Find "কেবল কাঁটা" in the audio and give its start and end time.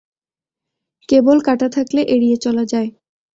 1.09-1.67